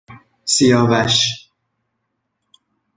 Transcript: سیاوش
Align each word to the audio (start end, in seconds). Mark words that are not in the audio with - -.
سیاوش 0.53 1.17